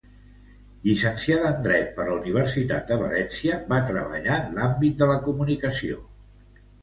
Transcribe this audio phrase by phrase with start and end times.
[0.85, 6.01] Llicenciada en Dret per la Universitat de València, va treballar en l'àmbit de la comunicació.